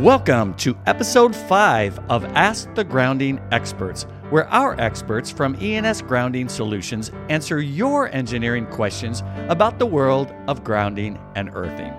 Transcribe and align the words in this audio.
Welcome 0.00 0.54
to 0.54 0.74
episode 0.86 1.36
5 1.36 1.98
of 2.08 2.24
Ask 2.24 2.74
the 2.74 2.82
Grounding 2.82 3.38
Experts, 3.52 4.04
where 4.30 4.48
our 4.48 4.74
experts 4.80 5.30
from 5.30 5.58
E&S 5.60 6.00
Grounding 6.00 6.48
Solutions 6.48 7.12
answer 7.28 7.60
your 7.60 8.08
engineering 8.08 8.64
questions 8.68 9.22
about 9.50 9.78
the 9.78 9.84
world 9.84 10.32
of 10.48 10.64
grounding 10.64 11.18
and 11.34 11.50
earthing. 11.52 11.92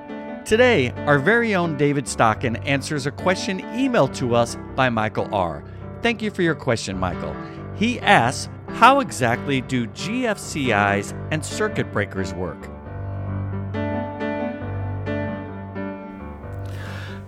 Today, 0.45 0.89
our 1.05 1.19
very 1.19 1.53
own 1.53 1.77
David 1.77 2.07
Stockin 2.07 2.55
answers 2.65 3.05
a 3.05 3.11
question 3.11 3.59
emailed 3.59 4.15
to 4.15 4.33
us 4.33 4.57
by 4.75 4.89
Michael 4.89 5.29
R. 5.31 5.63
Thank 6.01 6.23
you 6.23 6.31
for 6.31 6.41
your 6.41 6.55
question, 6.55 6.97
Michael. 6.97 7.35
He 7.75 7.99
asks, 7.99 8.49
How 8.69 9.01
exactly 9.01 9.61
do 9.61 9.85
GFCIs 9.85 11.15
and 11.29 11.45
circuit 11.45 11.91
breakers 11.93 12.33
work? 12.33 12.70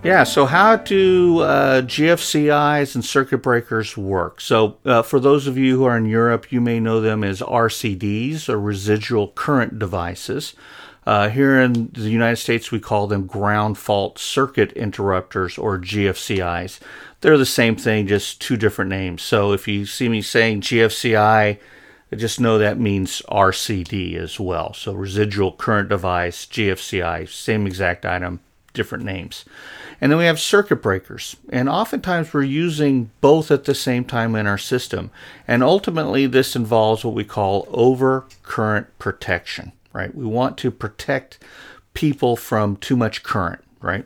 Yeah, 0.04 0.24
so 0.24 0.44
how 0.44 0.76
do 0.76 1.38
uh, 1.38 1.80
GFCIs 1.80 2.94
and 2.94 3.02
circuit 3.02 3.38
breakers 3.38 3.96
work? 3.96 4.38
So, 4.38 4.76
uh, 4.84 5.00
for 5.00 5.18
those 5.18 5.46
of 5.46 5.56
you 5.56 5.78
who 5.78 5.84
are 5.84 5.96
in 5.96 6.04
Europe, 6.04 6.52
you 6.52 6.60
may 6.60 6.78
know 6.78 7.00
them 7.00 7.24
as 7.24 7.40
RCDs 7.40 8.50
or 8.50 8.60
residual 8.60 9.28
current 9.28 9.78
devices. 9.78 10.54
Uh, 11.06 11.30
here 11.30 11.58
in 11.58 11.88
the 11.94 12.10
United 12.10 12.36
States, 12.36 12.70
we 12.70 12.80
call 12.80 13.06
them 13.06 13.26
ground 13.26 13.78
fault 13.78 14.18
circuit 14.18 14.72
interrupters 14.72 15.56
or 15.56 15.78
GFCIs. 15.78 16.80
They're 17.22 17.38
the 17.38 17.46
same 17.46 17.74
thing, 17.74 18.06
just 18.06 18.42
two 18.42 18.58
different 18.58 18.90
names. 18.90 19.22
So, 19.22 19.52
if 19.52 19.66
you 19.66 19.86
see 19.86 20.10
me 20.10 20.20
saying 20.20 20.60
GFCI, 20.60 21.58
just 22.14 22.38
know 22.38 22.58
that 22.58 22.78
means 22.78 23.22
RCD 23.30 24.16
as 24.16 24.38
well. 24.38 24.74
So, 24.74 24.92
residual 24.92 25.52
current 25.52 25.88
device, 25.88 26.44
GFCI, 26.44 27.26
same 27.26 27.66
exact 27.66 28.04
item, 28.04 28.40
different 28.74 29.04
names. 29.04 29.44
And 30.00 30.12
then 30.12 30.18
we 30.18 30.26
have 30.26 30.38
circuit 30.38 30.82
breakers. 30.82 31.36
And 31.48 31.68
oftentimes 31.68 32.34
we're 32.34 32.42
using 32.42 33.10
both 33.22 33.50
at 33.50 33.64
the 33.64 33.74
same 33.74 34.04
time 34.04 34.34
in 34.34 34.46
our 34.46 34.58
system. 34.58 35.10
And 35.48 35.62
ultimately, 35.62 36.26
this 36.26 36.54
involves 36.54 37.04
what 37.04 37.14
we 37.14 37.24
call 37.24 37.66
over 37.70 38.26
current 38.42 38.86
protection, 38.98 39.72
right? 39.92 40.14
We 40.14 40.26
want 40.26 40.58
to 40.58 40.70
protect 40.70 41.38
people 41.94 42.36
from 42.36 42.76
too 42.76 42.96
much 42.96 43.22
current, 43.22 43.64
right? 43.80 44.04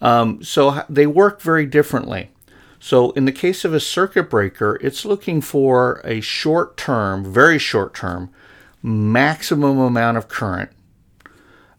Um, 0.00 0.42
so 0.42 0.82
they 0.88 1.06
work 1.06 1.40
very 1.40 1.66
differently. 1.66 2.30
So, 2.80 3.10
in 3.12 3.24
the 3.24 3.32
case 3.32 3.64
of 3.64 3.74
a 3.74 3.80
circuit 3.80 4.30
breaker, 4.30 4.78
it's 4.80 5.04
looking 5.04 5.40
for 5.40 6.00
a 6.04 6.20
short 6.20 6.76
term, 6.76 7.24
very 7.24 7.58
short 7.58 7.92
term, 7.92 8.30
maximum 8.82 9.80
amount 9.80 10.16
of 10.16 10.28
current 10.28 10.70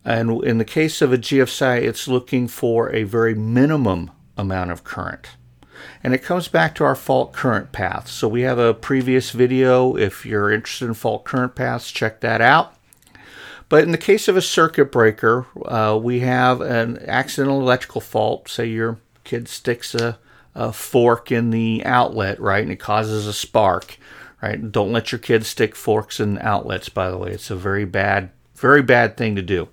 and 0.05 0.43
in 0.43 0.57
the 0.57 0.65
case 0.65 1.01
of 1.01 1.11
a 1.11 1.17
GFCI, 1.17 1.81
it's 1.81 2.07
looking 2.07 2.47
for 2.47 2.93
a 2.93 3.03
very 3.03 3.35
minimum 3.35 4.11
amount 4.37 4.71
of 4.71 4.83
current. 4.83 5.29
And 6.03 6.13
it 6.13 6.23
comes 6.23 6.47
back 6.47 6.75
to 6.75 6.83
our 6.83 6.95
fault 6.95 7.33
current 7.33 7.71
path. 7.71 8.07
So 8.07 8.27
we 8.27 8.41
have 8.41 8.59
a 8.59 8.73
previous 8.73 9.31
video. 9.31 9.95
If 9.95 10.25
you're 10.25 10.51
interested 10.51 10.85
in 10.85 10.93
fault 10.93 11.25
current 11.25 11.55
paths, 11.55 11.91
check 11.91 12.21
that 12.21 12.41
out. 12.41 12.75
But 13.67 13.83
in 13.83 13.91
the 13.91 13.97
case 13.97 14.27
of 14.27 14.35
a 14.35 14.41
circuit 14.41 14.91
breaker, 14.91 15.45
uh, 15.65 15.99
we 16.01 16.21
have 16.21 16.59
an 16.61 16.97
accidental 17.07 17.61
electrical 17.61 18.01
fault. 18.01 18.49
Say 18.49 18.65
your 18.67 18.99
kid 19.23 19.47
sticks 19.47 19.93
a, 19.93 20.17
a 20.55 20.73
fork 20.73 21.31
in 21.31 21.51
the 21.51 21.83
outlet, 21.85 22.39
right, 22.39 22.63
and 22.63 22.71
it 22.71 22.79
causes 22.79 23.27
a 23.27 23.33
spark, 23.33 23.99
right? 24.41 24.71
Don't 24.71 24.91
let 24.91 25.11
your 25.11 25.19
kids 25.19 25.47
stick 25.47 25.75
forks 25.75 26.19
in 26.19 26.39
outlets, 26.39 26.89
by 26.89 27.11
the 27.11 27.17
way. 27.17 27.31
It's 27.31 27.51
a 27.51 27.55
very 27.55 27.85
bad 27.85 28.31
very 28.59 28.81
bad 28.81 29.17
thing 29.17 29.35
to 29.35 29.41
do. 29.41 29.67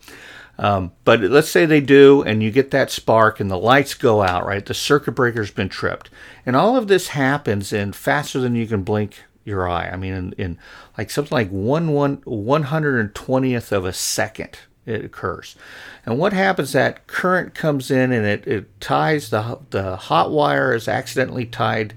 Um, 0.59 0.92
but 1.05 1.20
let's 1.20 1.51
say 1.51 1.67
they 1.67 1.81
do, 1.81 2.23
and 2.23 2.42
you 2.42 2.51
get 2.51 2.70
that 2.70 2.91
spark, 2.91 3.41
and 3.41 3.51
the 3.51 3.59
lights 3.59 3.95
go 3.95 4.23
out, 4.23 4.47
right? 4.47 4.65
The 4.65 4.73
circuit 4.73 5.12
breaker's 5.12 5.51
been 5.51 5.69
tripped. 5.69 6.09
And 6.47 6.56
all 6.56 6.77
of 6.77 6.89
this 6.89 7.09
happens 7.09 7.72
in 7.72 7.93
faster 7.93 8.41
than 8.41 8.55
you 8.55 8.66
can 8.66 8.83
blink 8.83 9.22
your 9.44 9.69
eye. 9.69 9.88
I 9.88 9.97
mean, 9.97 10.15
in, 10.15 10.33
in 10.33 10.59
like 10.97 11.11
something 11.11 11.37
like 11.37 11.50
one, 11.50 11.93
one, 11.93 12.19
120th 12.19 13.72
of 13.72 13.84
a 13.84 13.93
second 13.93 14.59
it 14.87 15.05
occurs. 15.05 15.56
And 16.06 16.19
what 16.19 16.32
happens 16.32 16.72
that 16.72 17.06
current 17.09 17.55
comes 17.55 17.91
in 17.91 18.12
and 18.12 18.25
it, 18.25 18.47
it 18.47 18.81
ties 18.81 19.31
the, 19.31 19.59
the 19.71 19.97
hot 19.97 20.31
wire 20.31 20.72
is 20.72 20.88
accidentally 20.88 21.44
tied, 21.44 21.93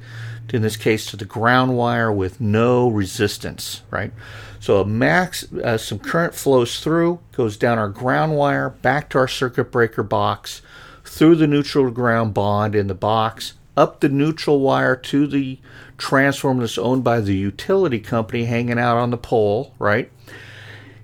in 0.54 0.62
this 0.62 0.78
case, 0.78 1.06
to 1.08 1.18
the 1.18 1.26
ground 1.26 1.78
wire 1.78 2.12
with 2.12 2.42
no 2.42 2.88
resistance, 2.88 3.84
right? 3.92 4.12
So 4.60 4.82
a 4.82 4.86
max, 4.86 5.52
uh, 5.54 5.78
some 5.78 6.00
current 6.00 6.36
flows 6.36 6.80
through, 6.80 7.20
goes 7.32 7.58
down 7.58 7.78
our 7.78 7.90
ground 7.90 8.36
wire, 8.36 8.70
back 8.70 9.09
to 9.09 9.18
our 9.20 9.28
circuit 9.28 9.72
breaker 9.72 10.04
box, 10.04 10.62
through 11.06 11.36
the 11.36 11.48
neutral 11.48 11.90
ground 11.92 12.34
bond 12.34 12.76
in 12.76 12.88
the 12.88 12.94
box, 12.94 13.54
up 13.78 14.00
the 14.00 14.09
neutral 14.09 14.59
wire 14.59 14.96
to 14.96 15.26
the 15.28 15.59
transformer 15.98 16.62
that's 16.62 16.78
owned 16.78 17.04
by 17.04 17.22
the 17.22 17.36
utility 17.36 18.00
company 18.00 18.46
hanging 18.46 18.80
out 18.80 18.98
on 18.98 19.09
the 19.09 19.18
pole, 19.18 19.74
right? 19.80 20.12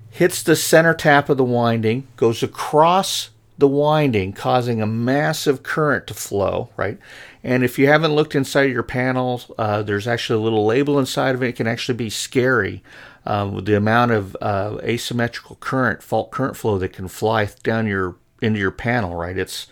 Hits 0.10 0.44
the 0.44 0.56
center 0.56 0.94
tap 0.94 1.30
of 1.30 1.38
the 1.38 1.44
winding, 1.44 2.08
goes 2.18 2.44
across 2.44 3.30
the 3.58 3.68
winding, 3.68 4.34
causing 4.34 4.82
a 4.82 4.88
massive 4.88 5.64
current 5.64 6.08
to 6.08 6.14
flow, 6.14 6.70
right? 6.76 6.98
And 7.44 7.64
if 7.64 7.80
you 7.80 7.88
haven't 7.88 8.14
looked 8.14 8.36
inside 8.36 8.72
your 8.72 8.84
panels, 8.84 9.50
uh, 9.58 9.82
there's 9.82 10.08
actually 10.08 10.40
a 10.40 10.44
little 10.44 10.66
label 10.66 11.00
inside 11.00 11.36
of 11.36 11.44
it. 11.44 11.50
It 11.50 11.56
can 11.56 11.68
actually 11.68 11.96
be 11.96 12.10
scary 12.10 12.84
um, 13.26 13.64
the 13.64 13.76
amount 13.76 14.12
of 14.12 14.36
uh, 14.42 14.78
asymmetrical 14.84 15.56
current, 15.58 16.04
fault 16.04 16.32
current 16.32 16.58
flow 16.58 16.78
that 16.78 16.94
can 16.94 17.08
fly 17.08 17.50
down 17.64 17.88
your 17.88 18.16
into 18.42 18.60
your 18.60 18.72
panel, 18.72 19.16
right? 19.16 19.38
It's 19.38 19.68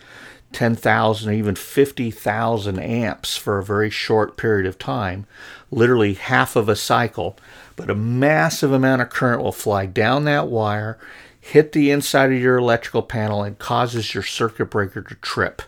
10,000, 0.53 1.33
even 1.33 1.55
50,000 1.55 2.79
amps 2.79 3.35
for 3.35 3.57
a 3.57 3.63
very 3.63 3.89
short 3.89 4.37
period 4.37 4.65
of 4.65 4.77
time, 4.77 5.25
literally 5.71 6.13
half 6.13 6.55
of 6.55 6.69
a 6.69 6.75
cycle. 6.75 7.37
But 7.75 7.89
a 7.89 7.95
massive 7.95 8.71
amount 8.71 9.01
of 9.01 9.09
current 9.09 9.41
will 9.41 9.51
fly 9.51 9.85
down 9.87 10.25
that 10.25 10.47
wire, 10.47 10.97
hit 11.43 11.71
the 11.71 11.91
inside 11.91 12.31
of 12.31 12.39
your 12.39 12.57
electrical 12.57 13.03
panel, 13.03 13.43
and 13.43 13.59
causes 13.59 14.13
your 14.13 14.23
circuit 14.23 14.65
breaker 14.65 15.01
to 15.01 15.15
trip, 15.15 15.61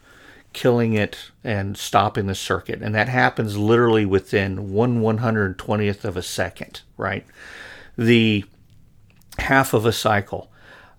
killing 0.54 0.94
it 0.94 1.32
and 1.44 1.78
stopping 1.78 2.28
the 2.28 2.36
circuit. 2.36 2.82
And 2.82 2.96
that 2.96 3.10
happens 3.10 3.58
literally 3.58 4.06
within 4.06 4.72
one 4.72 5.02
120th 5.02 6.06
of 6.06 6.16
a 6.16 6.22
second, 6.22 6.82
right? 6.98 7.26
the 7.98 8.46
half 9.40 9.74
of 9.74 9.86
a 9.86 9.92
cycle 9.92 10.52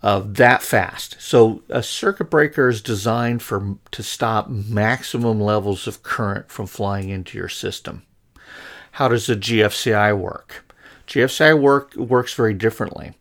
uh, 0.03 0.23
that 0.25 0.63
fast. 0.63 1.17
So 1.19 1.63
a 1.69 1.83
circuit 1.83 2.31
breaker 2.31 2.69
is 2.69 2.83
designed 2.83 3.43
for 3.43 3.77
to 3.93 4.03
stop 4.03 4.49
maximum 4.49 5.41
levels 5.41 5.87
of 5.87 6.03
current 6.03 6.51
from 6.51 6.67
flying 6.67 7.09
into 7.09 7.39
your 7.39 7.49
system. 7.49 8.03
How 8.93 9.09
does 9.09 9.29
a 9.29 9.37
GFCI 9.37 10.17
work? 10.17 10.65
GFCI 11.07 11.59
work 11.59 11.95
works 11.97 12.35
very 12.35 12.55
differently. 12.55 13.15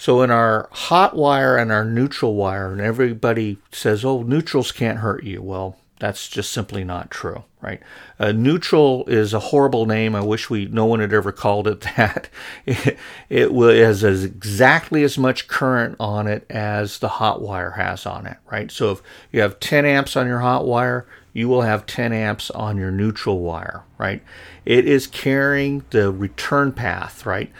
So 0.00 0.22
in 0.22 0.30
our 0.30 0.66
hot 0.72 1.14
wire 1.14 1.58
and 1.58 1.70
our 1.70 1.84
neutral 1.84 2.34
wire, 2.34 2.72
and 2.72 2.80
everybody 2.80 3.58
says, 3.70 4.02
"Oh, 4.02 4.22
neutrals 4.22 4.72
can't 4.72 5.00
hurt 5.00 5.24
you." 5.24 5.42
Well, 5.42 5.76
that's 5.98 6.26
just 6.26 6.52
simply 6.52 6.84
not 6.84 7.10
true, 7.10 7.44
right? 7.60 7.82
Uh, 8.18 8.32
neutral 8.32 9.04
is 9.08 9.34
a 9.34 9.40
horrible 9.40 9.84
name. 9.84 10.16
I 10.16 10.22
wish 10.22 10.48
we 10.48 10.64
no 10.64 10.86
one 10.86 11.00
had 11.00 11.12
ever 11.12 11.32
called 11.32 11.68
it 11.68 11.80
that. 11.96 12.30
It, 12.64 12.98
it 13.28 13.50
has 13.52 14.02
as 14.02 14.24
exactly 14.24 15.02
as 15.02 15.18
much 15.18 15.48
current 15.48 15.96
on 16.00 16.26
it 16.26 16.46
as 16.48 17.00
the 17.00 17.08
hot 17.08 17.42
wire 17.42 17.72
has 17.72 18.06
on 18.06 18.24
it, 18.26 18.38
right? 18.50 18.70
So 18.70 18.92
if 18.92 19.02
you 19.30 19.42
have 19.42 19.60
10 19.60 19.84
amps 19.84 20.16
on 20.16 20.26
your 20.26 20.40
hot 20.40 20.64
wire, 20.66 21.06
you 21.34 21.46
will 21.46 21.60
have 21.60 21.84
10 21.84 22.14
amps 22.14 22.50
on 22.52 22.78
your 22.78 22.90
neutral 22.90 23.40
wire, 23.40 23.82
right? 23.98 24.22
It 24.64 24.86
is 24.86 25.06
carrying 25.06 25.84
the 25.90 26.10
return 26.10 26.72
path, 26.72 27.26
right? 27.26 27.52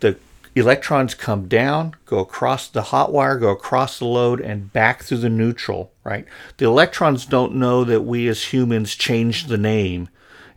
The 0.00 0.18
electrons 0.56 1.14
come 1.14 1.48
down, 1.48 1.94
go 2.06 2.18
across 2.18 2.68
the 2.68 2.82
hot 2.82 3.12
wire, 3.12 3.38
go 3.38 3.50
across 3.50 3.98
the 3.98 4.06
load, 4.06 4.40
and 4.40 4.72
back 4.72 5.02
through 5.02 5.18
the 5.18 5.28
neutral, 5.28 5.92
right? 6.02 6.26
The 6.56 6.64
electrons 6.64 7.26
don't 7.26 7.54
know 7.54 7.84
that 7.84 8.02
we 8.02 8.26
as 8.28 8.52
humans 8.52 8.94
changed 8.94 9.48
the 9.48 9.58
name 9.58 10.08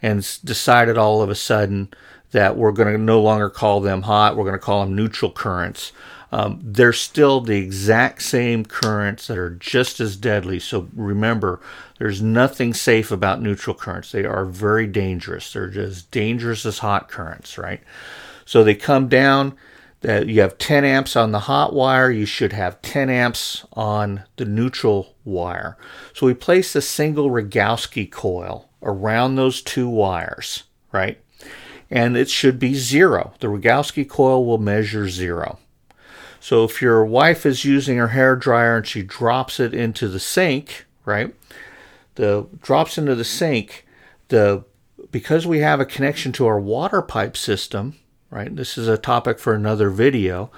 and 0.02 0.20
decided 0.44 0.98
all 0.98 1.22
of 1.22 1.30
a 1.30 1.36
sudden 1.36 1.90
that 2.32 2.56
we're 2.56 2.72
going 2.72 2.94
to 2.94 2.98
no 2.98 3.22
longer 3.22 3.50
call 3.50 3.82
them 3.82 4.04
hot, 4.04 4.38
we're 4.38 4.46
going 4.46 4.54
to 4.54 4.60
call 4.60 4.86
them 4.86 4.96
neutral 4.96 5.32
currents. 5.32 5.92
Um, 6.32 6.60
they're 6.64 6.94
still 6.94 7.42
the 7.42 7.58
exact 7.58 8.22
same 8.22 8.64
currents 8.64 9.28
that 9.28 9.38
are 9.38 9.50
just 9.50 10.00
as 10.00 10.16
deadly. 10.16 10.60
So 10.60 10.88
remember, 10.94 11.60
there's 11.98 12.22
nothing 12.22 12.74
safe 12.74 13.12
about 13.12 13.42
neutral 13.42 13.76
currents. 13.76 14.12
They 14.12 14.26
are 14.26 14.46
very 14.46 14.86
dangerous. 14.86 15.52
They're 15.52 15.72
as 15.78 16.04
dangerous 16.04 16.66
as 16.66 16.80
hot 16.80 17.10
currents, 17.10 17.58
right? 17.58 17.82
So 18.46 18.64
they 18.64 18.76
come 18.76 19.08
down, 19.08 19.58
that 20.02 20.28
you 20.28 20.42
have 20.42 20.58
10 20.58 20.86
amps 20.86 21.16
on 21.16 21.32
the 21.32 21.42
hot 21.42 21.74
wire, 21.74 22.10
you 22.10 22.26
should 22.26 22.54
have 22.54 22.82
10 22.82 23.10
amps 23.10 23.66
on 23.74 24.24
the 24.38 24.46
neutral 24.46 25.16
wire. 25.26 25.78
So 26.14 26.26
we 26.26 26.34
place 26.34 26.76
a 26.76 26.82
single 26.82 27.30
Rogowski 27.30 28.10
coil 28.10 28.70
around 28.82 29.36
those 29.36 29.62
two 29.62 29.90
wires, 29.90 30.64
right? 30.92 31.22
And 31.92 32.16
it 32.16 32.30
should 32.30 32.60
be 32.60 32.76
zero. 32.76 33.34
The 33.40 33.48
Rogowski 33.48 34.08
coil 34.08 34.46
will 34.46 34.58
measure 34.58 35.10
zero. 35.10 35.60
So 36.40 36.64
if 36.64 36.82
your 36.82 37.04
wife 37.04 37.46
is 37.46 37.66
using 37.66 37.98
her 37.98 38.10
hair 38.10 38.36
dryer 38.36 38.78
and 38.78 38.88
she 38.88 39.04
drops 39.04 39.60
it 39.60 39.74
into 39.74 40.08
the 40.08 40.20
sink, 40.20 40.86
right? 41.04 41.34
the 42.20 42.46
drops 42.62 42.98
into 42.98 43.16
the 43.16 43.24
sink, 43.24 43.88
the 44.28 44.66
because 45.10 45.48
we 45.48 45.60
have 45.60 45.80
a 45.80 45.86
connection 45.86 46.34
to 46.34 46.46
our 46.46 46.60
water 46.60 47.02
pipe 47.02 47.38
system, 47.38 47.96
right? 48.30 48.56
This 48.56 48.78
is 48.78 48.88
a 48.88 48.98
topic 48.98 49.40
for 49.40 49.54
another 49.54 49.90
video. 49.90 50.52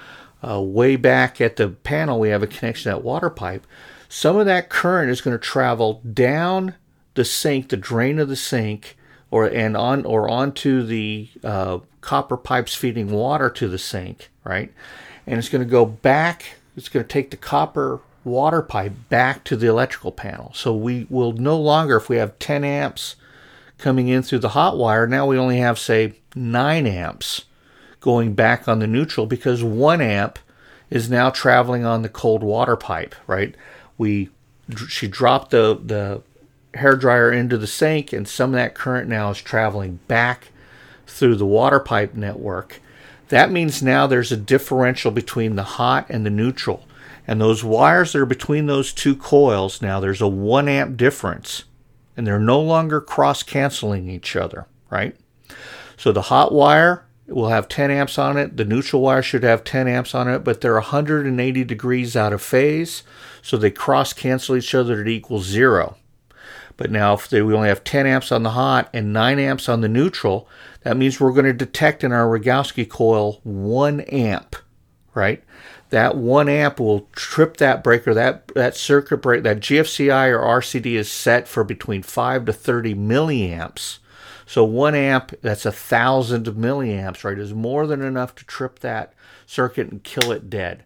Uh, 0.44 0.62
way 0.62 0.96
back 0.96 1.40
at 1.40 1.56
the 1.56 1.70
panel, 1.70 2.20
we 2.20 2.30
have 2.30 2.44
a 2.44 2.48
connection 2.48 2.92
to 2.92 2.98
that 2.98 3.04
water 3.04 3.30
pipe. 3.30 3.66
Some 4.10 4.38
of 4.38 4.46
that 4.46 4.70
current 4.70 5.12
is 5.12 5.22
going 5.22 5.38
to 5.38 5.44
travel 5.44 6.02
down 6.12 6.76
the 7.14 7.24
sink, 7.24 7.70
the 7.70 7.78
drain 7.78 8.20
of 8.20 8.28
the 8.28 8.36
sink, 8.36 8.98
or 9.30 9.46
and 9.46 9.78
on 9.78 10.04
or 10.06 10.28
onto 10.28 10.84
the 10.84 11.30
uh, 11.44 11.80
copper 12.02 12.38
pipes 12.38 12.76
feeding 12.76 13.12
water 13.12 13.50
to 13.50 13.68
the 13.68 13.78
sink, 13.78 14.30
right? 14.44 14.74
And 15.26 15.38
it's 15.38 15.50
going 15.50 15.64
to 15.64 15.70
go 15.70 15.86
back. 15.86 16.58
It's 16.76 16.90
going 16.90 17.06
to 17.06 17.12
take 17.12 17.32
the 17.32 17.38
copper 17.38 18.02
water 18.24 18.62
pipe 18.62 18.94
back 19.10 19.44
to 19.46 19.56
the 19.56 19.68
electrical 19.68 20.12
panel. 20.12 20.52
So 20.54 20.76
we 20.76 21.08
will 21.10 21.32
no 21.34 21.58
longer, 21.58 21.98
if 21.98 22.10
we 22.10 22.18
have 22.18 22.38
10 22.40 22.64
amps 22.64 23.16
coming 23.78 24.08
in 24.08 24.24
through 24.24 24.40
the 24.40 24.50
hot 24.50 24.78
wire, 24.78 25.08
now 25.08 25.26
we 25.26 25.38
only 25.38 25.58
have, 25.58 25.80
say, 25.80 26.16
9 26.36 26.86
amps 26.86 27.46
going 28.02 28.34
back 28.34 28.68
on 28.68 28.80
the 28.80 28.88
neutral 28.88 29.26
because 29.26 29.64
1 29.64 30.02
amp 30.02 30.40
is 30.90 31.10
now 31.10 31.30
traveling 31.30 31.86
on 31.86 32.02
the 32.02 32.10
cold 32.10 32.44
water 32.44 32.76
pipe, 32.76 33.16
right? 33.26 33.56
We 33.98 34.30
she 34.88 35.08
dropped 35.08 35.52
the 35.52 35.80
the 35.84 36.22
hair 36.78 36.96
dryer 36.96 37.32
into 37.32 37.58
the 37.58 37.68
sink 37.68 38.14
and 38.14 38.28
some 38.28 38.52
of 38.52 38.56
that 38.56 38.76
current 38.76 39.10
now 39.10 39.30
is 39.30 39.42
traveling 39.42 40.00
back 40.08 40.50
through 41.08 41.36
the 41.36 41.46
water 41.46 41.80
pipe 41.80 42.14
network. 42.14 42.82
That 43.30 43.52
means 43.52 43.82
now 43.82 44.08
there's 44.08 44.32
a 44.32 44.38
differential 44.38 45.12
between 45.12 45.56
the 45.56 45.64
hot 45.64 46.06
and 46.10 46.26
the 46.26 46.30
neutral. 46.30 46.86
And 47.28 47.40
those 47.40 47.64
wires 47.64 48.12
that 48.12 48.20
are 48.20 48.26
between 48.26 48.66
those 48.66 48.92
two 48.92 49.16
coils 49.16 49.82
now, 49.82 50.00
there's 50.00 50.22
a 50.22 50.28
one 50.28 50.68
amp 50.68 50.98
difference. 50.98 51.64
And 52.18 52.28
they're 52.28 52.40
no 52.40 52.60
longer 52.60 53.00
cross 53.00 53.42
canceling 53.42 54.10
each 54.10 54.36
other, 54.36 54.68
right? 54.90 55.16
So 55.96 56.12
the 56.12 56.24
hot 56.24 56.52
wire 56.52 57.06
will 57.36 57.50
have 57.50 57.68
10 57.68 57.92
amps 57.92 58.18
on 58.18 58.38
it. 58.38 58.58
The 58.58 58.66
neutral 58.66 59.02
wire 59.02 59.22
should 59.22 59.44
have 59.44 59.64
10 59.64 59.88
amps 59.88 60.14
on 60.16 60.28
it, 60.28 60.44
but 60.44 60.62
they're 60.62 60.74
180 60.74 61.64
degrees 61.64 62.16
out 62.16 62.34
of 62.34 62.42
phase. 62.42 63.04
So 63.42 63.58
they 63.58 63.72
cross 63.72 64.14
cancel 64.14 64.56
each 64.56 64.76
other 64.76 65.04
to 65.04 65.10
equal 65.10 65.40
zero. 65.40 65.98
But 66.78 66.92
now 66.92 67.14
if 67.14 67.30
they, 67.30 67.42
we 67.42 67.54
only 67.54 67.70
have 67.70 67.84
10 67.84 68.08
amps 68.08 68.32
on 68.32 68.44
the 68.44 68.52
hot 68.52 68.90
and 68.94 69.14
9 69.14 69.40
amps 69.40 69.70
on 69.70 69.82
the 69.82 69.90
neutral, 69.90 70.48
that 70.84 70.98
means 70.98 71.20
we're 71.20 71.34
going 71.34 71.46
to 71.46 71.54
detect 71.54 72.04
in 72.04 72.12
our 72.12 72.26
Rogowski 72.26 72.90
coil 72.90 73.40
1 73.44 74.02
amp, 74.02 74.56
right? 75.14 75.44
that 75.92 76.16
one 76.16 76.50
amp 76.50 76.80
will 76.80 77.08
trip 77.12 77.58
that 77.58 77.84
breaker. 77.84 78.14
That 78.14 78.48
that 78.56 78.76
circuit 78.76 79.18
break, 79.18 79.44
that 79.44 79.60
GFCI 79.60 80.30
or 80.30 80.40
RCD 80.40 80.94
is 80.94 81.12
set 81.12 81.48
for 81.48 81.64
between 81.64 82.02
five 82.02 82.46
to 82.46 82.54
thirty 82.54 82.96
milliamps. 82.96 84.00
So 84.52 84.66
one 84.66 84.96
amp, 84.96 85.34
that's 85.42 85.66
a 85.66 85.72
thousand 85.72 86.46
milliamps, 86.46 87.24
right? 87.24 87.40
Is 87.40 87.54
more 87.54 87.88
than 87.88 88.02
enough 88.02 88.36
to 88.36 88.44
trip 88.44 88.80
that 88.80 89.14
circuit 89.46 89.90
and 89.90 90.04
kill 90.04 90.30
it 90.34 90.50
dead. 90.50 90.84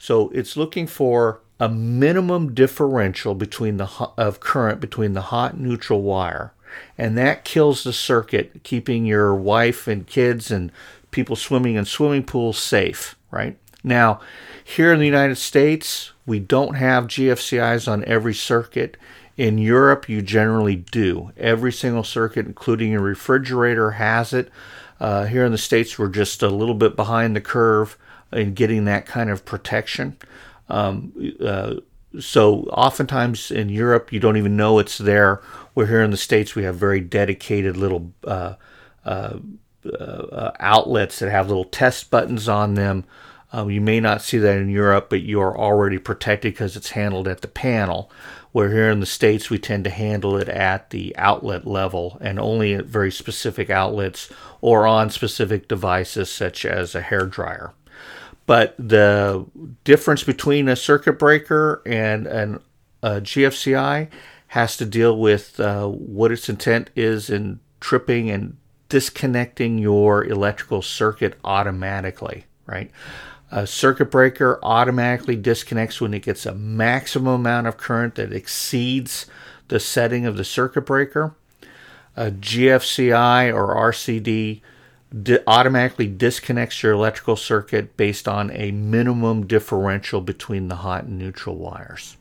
So 0.00 0.30
it's 0.30 0.56
looking 0.56 0.88
for 0.88 1.40
a 1.60 1.68
minimum 1.68 2.54
differential 2.54 3.36
between 3.36 3.76
the 3.76 3.86
of 4.18 4.40
current 4.40 4.80
between 4.80 5.12
the 5.12 5.20
hot 5.20 5.56
neutral 5.56 6.02
wire, 6.02 6.54
and 6.98 7.16
that 7.16 7.44
kills 7.44 7.84
the 7.84 7.92
circuit, 7.92 8.64
keeping 8.64 9.06
your 9.06 9.32
wife 9.32 9.86
and 9.86 10.08
kids 10.08 10.50
and 10.50 10.72
people 11.12 11.36
swimming 11.36 11.76
in 11.76 11.84
swimming 11.84 12.24
pools 12.24 12.58
safe, 12.58 13.14
right? 13.30 13.56
Now, 13.84 14.18
here 14.64 14.92
in 14.92 14.98
the 14.98 15.06
United 15.06 15.36
States, 15.36 16.10
we 16.26 16.40
don't 16.40 16.74
have 16.74 17.06
GFCIs 17.06 17.86
on 17.86 18.04
every 18.06 18.34
circuit. 18.34 18.96
In 19.36 19.58
Europe, 19.58 20.08
you 20.08 20.22
generally 20.22 20.76
do. 20.76 21.32
Every 21.36 21.72
single 21.72 22.04
circuit, 22.04 22.46
including 22.46 22.94
a 22.94 23.00
refrigerator, 23.00 23.92
has 23.92 24.32
it. 24.32 24.50
Uh, 25.00 25.24
here 25.24 25.44
in 25.44 25.52
the 25.52 25.58
States, 25.58 25.98
we're 25.98 26.08
just 26.08 26.42
a 26.42 26.48
little 26.48 26.74
bit 26.74 26.94
behind 26.94 27.34
the 27.34 27.40
curve 27.40 27.98
in 28.32 28.54
getting 28.54 28.84
that 28.84 29.06
kind 29.06 29.30
of 29.30 29.44
protection. 29.44 30.16
Um, 30.68 31.34
uh, 31.44 31.74
so, 32.20 32.62
oftentimes 32.64 33.50
in 33.50 33.68
Europe, 33.68 34.12
you 34.12 34.20
don't 34.20 34.36
even 34.36 34.56
know 34.56 34.78
it's 34.78 34.98
there. 34.98 35.42
We're 35.74 35.86
here 35.86 36.02
in 36.02 36.12
the 36.12 36.16
States, 36.16 36.54
we 36.54 36.62
have 36.62 36.76
very 36.76 37.00
dedicated 37.00 37.76
little 37.76 38.12
uh, 38.24 38.54
uh, 39.04 39.38
uh 39.84 40.52
outlets 40.60 41.18
that 41.18 41.30
have 41.30 41.48
little 41.48 41.64
test 41.64 42.10
buttons 42.10 42.48
on 42.48 42.72
them 42.74 43.04
um, 43.54 43.70
you 43.70 43.80
may 43.80 44.00
not 44.00 44.20
see 44.20 44.38
that 44.38 44.58
in 44.58 44.68
Europe, 44.68 45.06
but 45.08 45.22
you 45.22 45.40
are 45.40 45.56
already 45.56 45.98
protected 45.98 46.54
because 46.54 46.76
it's 46.76 46.90
handled 46.90 47.28
at 47.28 47.40
the 47.40 47.46
panel. 47.46 48.10
Where 48.54 48.70
here 48.70 48.88
in 48.88 49.00
the 49.00 49.06
States, 49.06 49.50
we 49.50 49.58
tend 49.58 49.82
to 49.82 49.90
handle 49.90 50.36
it 50.36 50.48
at 50.48 50.90
the 50.90 51.12
outlet 51.16 51.66
level 51.66 52.18
and 52.20 52.38
only 52.38 52.74
at 52.74 52.84
very 52.84 53.10
specific 53.10 53.68
outlets 53.68 54.30
or 54.60 54.86
on 54.86 55.10
specific 55.10 55.66
devices 55.66 56.30
such 56.30 56.64
as 56.64 56.94
a 56.94 57.00
hair 57.00 57.26
dryer. 57.26 57.74
But 58.46 58.76
the 58.78 59.44
difference 59.82 60.22
between 60.22 60.68
a 60.68 60.76
circuit 60.76 61.18
breaker 61.18 61.82
and 61.84 62.28
an, 62.28 62.60
a 63.02 63.20
GFCI 63.20 64.08
has 64.46 64.76
to 64.76 64.84
deal 64.84 65.18
with 65.18 65.58
uh, 65.58 65.88
what 65.88 66.30
its 66.30 66.48
intent 66.48 66.90
is 66.94 67.30
in 67.30 67.58
tripping 67.80 68.30
and 68.30 68.56
disconnecting 68.88 69.78
your 69.78 70.24
electrical 70.24 70.80
circuit 70.80 71.36
automatically, 71.42 72.44
right? 72.66 72.92
A 73.50 73.66
circuit 73.66 74.10
breaker 74.10 74.58
automatically 74.62 75.36
disconnects 75.36 76.00
when 76.00 76.14
it 76.14 76.22
gets 76.22 76.46
a 76.46 76.54
maximum 76.54 77.34
amount 77.34 77.66
of 77.66 77.76
current 77.76 78.16
that 78.16 78.32
exceeds 78.32 79.26
the 79.68 79.78
setting 79.78 80.26
of 80.26 80.36
the 80.36 80.44
circuit 80.44 80.82
breaker. 80.82 81.34
A 82.16 82.30
GFCI 82.30 83.52
or 83.54 83.74
RCD 83.74 84.60
di- 85.22 85.38
automatically 85.46 86.06
disconnects 86.06 86.82
your 86.82 86.92
electrical 86.92 87.36
circuit 87.36 87.96
based 87.96 88.26
on 88.26 88.50
a 88.52 88.70
minimum 88.72 89.46
differential 89.46 90.20
between 90.20 90.68
the 90.68 90.76
hot 90.76 91.04
and 91.04 91.18
neutral 91.18 91.56
wires. 91.56 92.16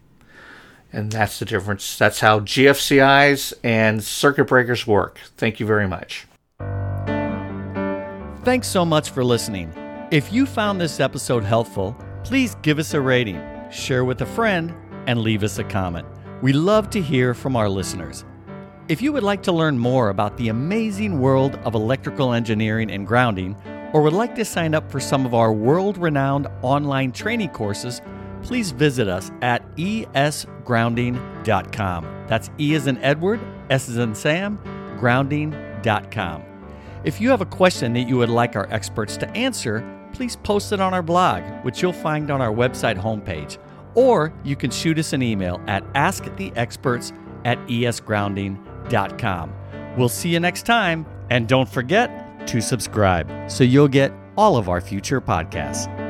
And 0.92 1.12
that's 1.12 1.40
the 1.40 1.46
difference. 1.46 1.98
That's 1.98 2.20
how 2.20 2.42
GFCIs 2.42 3.54
and 3.64 4.04
circuit 4.04 4.46
breakers 4.46 4.86
work. 4.86 5.20
Thank 5.38 5.60
you 5.60 5.66
very 5.66 5.88
much. 5.88 6.28
Thanks 8.44 8.68
so 8.68 8.86
much 8.86 9.10
for 9.10 9.24
listening. 9.24 9.74
If 10.12 10.32
you 10.32 10.46
found 10.46 10.80
this 10.80 11.00
episode 11.00 11.44
helpful, 11.44 11.98
please 12.24 12.56
give 12.62 12.78
us 12.78 12.94
a 12.94 13.02
rating, 13.02 13.42
share 13.72 14.06
with 14.06 14.22
a 14.22 14.26
friend, 14.26 14.74
and 15.08 15.22
leave 15.22 15.44
us 15.44 15.58
a 15.58 15.64
comment. 15.64 16.06
We 16.42 16.54
love 16.54 16.90
to 16.92 17.02
hear 17.02 17.34
from 17.34 17.56
our 17.56 17.68
listeners. 17.68 18.24
If 18.90 19.02
you 19.02 19.12
would 19.14 19.24
like 19.24 19.42
to 19.44 19.52
learn 19.52 19.80
more 19.80 20.10
about 20.10 20.38
the 20.38 20.50
amazing 20.50 21.20
world 21.20 21.56
of 21.64 21.74
electrical 21.74 22.34
engineering 22.34 22.92
and 22.92 23.08
grounding, 23.08 23.56
or 23.94 24.04
would 24.04 24.14
like 24.14 24.36
to 24.36 24.46
sign 24.46 24.76
up 24.76 24.92
for 24.92 25.00
some 25.00 25.26
of 25.26 25.34
our 25.34 25.54
world 25.54 25.98
renowned 25.98 26.48
online 26.62 27.12
training 27.12 27.50
courses, 27.50 28.02
please 28.44 28.72
visit 28.72 29.08
us 29.08 29.32
at 29.42 29.64
esgrounding.com. 29.78 32.26
That's 32.28 32.50
E 32.60 32.76
as 32.76 32.88
in 32.88 32.98
Edward, 33.00 33.40
S 33.70 33.90
as 33.90 33.98
in 33.98 34.16
Sam, 34.16 34.58
grounding.com. 35.00 36.53
If 37.04 37.20
you 37.20 37.30
have 37.30 37.42
a 37.42 37.46
question 37.46 37.94
that 37.94 38.08
you 38.08 38.18
would 38.18 38.30
like 38.30 38.56
our 38.56 38.72
experts 38.72 39.18
to 39.18 39.30
answer, 39.32 39.84
please 40.14 40.38
post 40.38 40.72
it 40.72 40.80
on 40.80 40.94
our 40.94 41.02
blog, 41.02 41.44
which 41.66 41.82
you'll 41.82 41.92
find 41.92 42.32
on 42.32 42.42
our 42.42 42.52
website 42.52 42.98
homepage. 42.98 43.58
Or 43.96 44.34
you 44.44 44.56
can 44.56 44.72
shoot 44.72 44.98
us 44.98 45.12
an 45.14 45.22
email 45.22 45.62
at 45.68 45.84
asktheexperts 45.94 47.12
at 47.46 47.58
esgrounding.com. 47.68 49.54
We'll 49.98 50.10
see 50.10 50.30
you 50.30 50.40
next 50.40 50.66
time, 50.66 51.06
and 51.30 51.48
don't 51.48 51.68
forget 51.70 52.48
to 52.48 52.62
subscribe 52.62 53.52
so 53.52 53.64
you'll 53.64 53.88
get 53.88 54.14
all 54.38 54.58
of 54.58 54.70
our 54.70 54.82
future 54.82 55.22
podcasts. 55.22 56.03